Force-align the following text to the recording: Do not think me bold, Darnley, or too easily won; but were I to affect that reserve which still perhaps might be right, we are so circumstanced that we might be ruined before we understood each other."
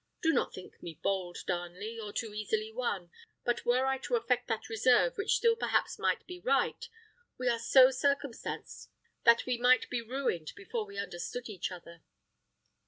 Do 0.23 0.33
not 0.33 0.51
think 0.51 0.81
me 0.81 0.99
bold, 1.03 1.37
Darnley, 1.45 1.99
or 1.99 2.11
too 2.11 2.33
easily 2.33 2.71
won; 2.71 3.11
but 3.45 3.65
were 3.67 3.85
I 3.85 3.99
to 3.99 4.15
affect 4.15 4.47
that 4.47 4.67
reserve 4.67 5.15
which 5.15 5.35
still 5.35 5.55
perhaps 5.55 5.99
might 5.99 6.25
be 6.25 6.39
right, 6.39 6.83
we 7.37 7.47
are 7.47 7.59
so 7.59 7.91
circumstanced 7.91 8.89
that 9.25 9.45
we 9.45 9.59
might 9.59 9.87
be 9.91 10.01
ruined 10.01 10.53
before 10.55 10.87
we 10.87 10.97
understood 10.97 11.49
each 11.49 11.71
other." 11.71 12.01